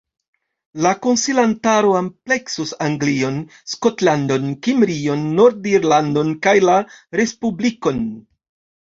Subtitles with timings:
[0.83, 3.37] La konsilantaro ampleksus Anglion,
[3.73, 6.79] Skotlandon, Kimrion, Nord-Irlandon kaj la
[7.23, 8.01] Respublikon.